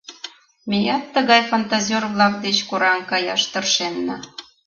Меат 0.69 1.03
тыгай 1.15 1.41
фантазёр-влак 1.49 2.33
деч 2.45 2.57
кораҥ 2.69 2.99
каяш 3.11 3.41
тыршенна. 3.51 4.15